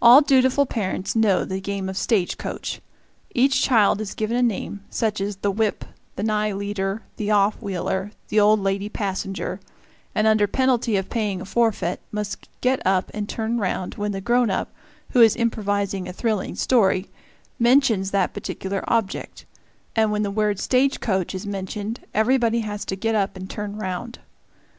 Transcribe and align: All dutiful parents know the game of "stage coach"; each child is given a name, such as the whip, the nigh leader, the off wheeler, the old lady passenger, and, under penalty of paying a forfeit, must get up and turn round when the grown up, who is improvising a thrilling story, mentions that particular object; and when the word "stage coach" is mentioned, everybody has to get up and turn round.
All 0.00 0.22
dutiful 0.22 0.64
parents 0.64 1.14
know 1.14 1.44
the 1.44 1.60
game 1.60 1.90
of 1.90 1.98
"stage 1.98 2.38
coach"; 2.38 2.80
each 3.34 3.60
child 3.60 4.00
is 4.00 4.14
given 4.14 4.34
a 4.38 4.42
name, 4.42 4.82
such 4.88 5.20
as 5.20 5.36
the 5.36 5.50
whip, 5.50 5.84
the 6.16 6.22
nigh 6.22 6.52
leader, 6.54 7.02
the 7.18 7.30
off 7.30 7.60
wheeler, 7.60 8.10
the 8.28 8.40
old 8.40 8.60
lady 8.60 8.88
passenger, 8.88 9.60
and, 10.14 10.26
under 10.26 10.46
penalty 10.46 10.96
of 10.96 11.10
paying 11.10 11.42
a 11.42 11.44
forfeit, 11.44 12.00
must 12.10 12.48
get 12.62 12.80
up 12.86 13.10
and 13.12 13.28
turn 13.28 13.58
round 13.58 13.96
when 13.96 14.12
the 14.12 14.22
grown 14.22 14.48
up, 14.48 14.72
who 15.10 15.20
is 15.20 15.36
improvising 15.36 16.08
a 16.08 16.14
thrilling 16.14 16.54
story, 16.54 17.10
mentions 17.58 18.10
that 18.10 18.32
particular 18.32 18.82
object; 18.88 19.44
and 19.94 20.10
when 20.10 20.22
the 20.22 20.30
word 20.30 20.58
"stage 20.58 20.98
coach" 20.98 21.34
is 21.34 21.46
mentioned, 21.46 22.00
everybody 22.14 22.60
has 22.60 22.86
to 22.86 22.96
get 22.96 23.14
up 23.14 23.36
and 23.36 23.50
turn 23.50 23.76
round. 23.76 24.18